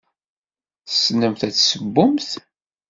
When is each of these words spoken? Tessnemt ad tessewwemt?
Tessnemt 0.87 1.41
ad 1.47 1.53
tessewwemt? 1.53 2.29